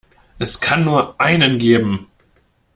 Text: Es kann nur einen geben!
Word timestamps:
Es 0.39 0.59
kann 0.59 0.83
nur 0.83 1.21
einen 1.21 1.59
geben! 1.59 2.07